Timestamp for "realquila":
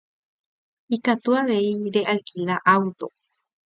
1.93-2.55